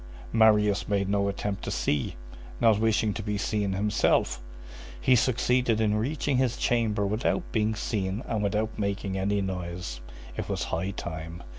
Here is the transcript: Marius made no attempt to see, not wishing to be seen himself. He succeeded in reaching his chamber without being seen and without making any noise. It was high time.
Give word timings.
Marius 0.33 0.89
made 0.89 1.07
no 1.07 1.27
attempt 1.27 1.63
to 1.63 1.69
see, 1.69 2.15
not 2.59 2.79
wishing 2.79 3.13
to 3.13 3.21
be 3.21 3.37
seen 3.37 3.73
himself. 3.73 4.41
He 4.99 5.15
succeeded 5.15 5.79
in 5.79 5.93
reaching 5.93 6.37
his 6.37 6.57
chamber 6.57 7.05
without 7.05 7.51
being 7.51 7.75
seen 7.75 8.23
and 8.27 8.41
without 8.41 8.79
making 8.79 9.15
any 9.15 9.41
noise. 9.41 10.01
It 10.35 10.49
was 10.49 10.63
high 10.73 10.89
time. 10.89 11.43